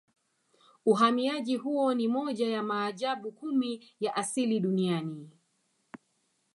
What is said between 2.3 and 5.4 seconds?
ya maajabu kumi ya asili Duniani